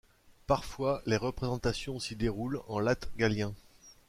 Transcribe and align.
Parfois 0.47 1.03
les 1.05 1.15
représentations 1.15 1.99
s'y 1.99 2.15
déroulent 2.15 2.63
en 2.67 2.79
latgalien. 2.79 3.53